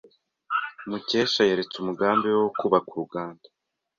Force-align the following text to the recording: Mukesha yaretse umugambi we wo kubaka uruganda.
Mukesha 0.89 1.41
yaretse 1.49 1.75
umugambi 1.79 2.25
we 2.31 2.37
wo 2.43 2.49
kubaka 2.59 2.89
uruganda. 2.93 3.47